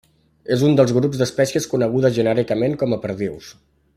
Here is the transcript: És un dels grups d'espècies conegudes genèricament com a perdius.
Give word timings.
És 0.53 0.63
un 0.69 0.71
dels 0.79 0.93
grups 0.99 1.19
d'espècies 1.19 1.69
conegudes 1.75 2.17
genèricament 2.17 2.75
com 2.85 2.97
a 2.97 3.01
perdius. 3.07 3.53